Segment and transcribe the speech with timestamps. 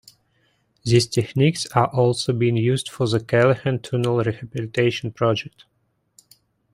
[0.83, 5.65] These techniques are also being used for the Callahan Tunnel Rehabilitation Project.